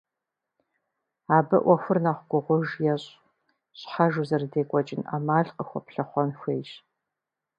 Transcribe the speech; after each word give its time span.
Абы 1.37 1.57
Ӏуэхур 1.63 1.97
нэхъ 2.03 2.21
гугъуж 2.29 2.69
ещӀ– 2.93 3.09
щхьэж 3.79 4.13
узэрыдекӀуэкӀын 4.21 5.01
Ӏэмал 5.07 5.47
къыхуэплъыхъуэн 5.55 6.29
хуейщ. 6.39 6.71